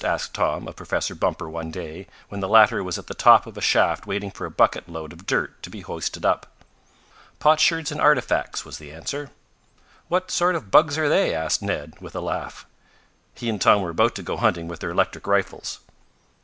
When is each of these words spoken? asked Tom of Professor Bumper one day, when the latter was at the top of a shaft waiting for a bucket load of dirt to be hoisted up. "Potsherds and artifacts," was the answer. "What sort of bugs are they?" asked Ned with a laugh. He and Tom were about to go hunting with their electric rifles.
asked 0.03 0.33
Tom 0.33 0.67
of 0.67 0.75
Professor 0.75 1.13
Bumper 1.13 1.47
one 1.47 1.69
day, 1.69 2.07
when 2.27 2.39
the 2.41 2.49
latter 2.49 2.83
was 2.83 2.97
at 2.97 3.05
the 3.05 3.13
top 3.13 3.45
of 3.45 3.55
a 3.55 3.61
shaft 3.61 4.07
waiting 4.07 4.31
for 4.31 4.47
a 4.47 4.49
bucket 4.49 4.89
load 4.89 5.13
of 5.13 5.27
dirt 5.27 5.61
to 5.61 5.69
be 5.69 5.81
hoisted 5.81 6.25
up. 6.25 6.47
"Potsherds 7.37 7.91
and 7.91 8.01
artifacts," 8.01 8.65
was 8.65 8.79
the 8.79 8.91
answer. 8.91 9.29
"What 10.07 10.31
sort 10.31 10.55
of 10.55 10.71
bugs 10.71 10.97
are 10.97 11.07
they?" 11.07 11.35
asked 11.35 11.61
Ned 11.61 11.93
with 12.01 12.15
a 12.15 12.19
laugh. 12.19 12.65
He 13.35 13.47
and 13.47 13.61
Tom 13.61 13.83
were 13.83 13.91
about 13.91 14.15
to 14.15 14.23
go 14.23 14.37
hunting 14.37 14.67
with 14.67 14.79
their 14.79 14.89
electric 14.89 15.27
rifles. 15.27 15.81